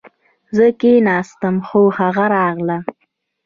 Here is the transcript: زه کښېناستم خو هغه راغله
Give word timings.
زه 0.55 0.65
کښېناستم 0.79 1.55
خو 1.67 1.81
هغه 1.97 2.25
راغله 2.35 2.77